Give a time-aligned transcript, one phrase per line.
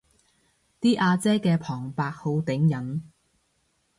[0.81, 3.01] 啲阿姐嘅旁白好頂癮